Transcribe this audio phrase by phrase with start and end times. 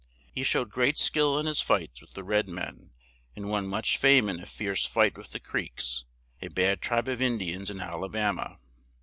[0.33, 2.89] He showed great skill in his fights with the red men,
[3.35, 6.05] and won much fame in a fierce fight with the Creeks,
[6.41, 8.55] a bad tribe of In di ans in Al a ba ma.